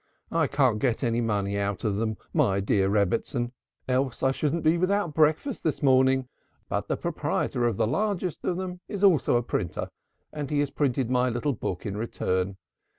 I 0.31 0.47
can't 0.47 0.79
get 0.79 1.03
any 1.03 1.21
money 1.21 1.59
out 1.59 1.83
of 1.83 1.97
them, 1.97 2.17
my 2.33 2.59
dear 2.59 2.89
Rebbitzin, 2.89 3.51
else 3.87 4.23
I 4.23 4.31
shouldn't 4.31 4.63
be 4.63 4.75
without 4.75 5.13
breakfast 5.13 5.63
this 5.63 5.83
morning, 5.83 6.27
but 6.67 6.87
the 6.87 6.97
proprietor 6.97 7.67
of 7.67 7.77
the 7.77 7.85
largest 7.85 8.43
of 8.43 8.57
them 8.57 8.79
is 8.87 9.03
also 9.03 9.35
a 9.35 9.43
printer, 9.43 9.91
and 10.33 10.49
he 10.49 10.57
has 10.61 10.71
printed 10.71 11.11
my 11.11 11.29
little 11.29 11.53
book 11.53 11.85
in 11.85 11.95
return. 11.97 12.57